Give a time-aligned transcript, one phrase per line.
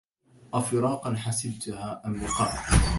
[0.53, 2.53] أفراقا حسبتها أم لقاء